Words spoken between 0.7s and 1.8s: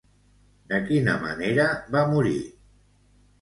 De quina manera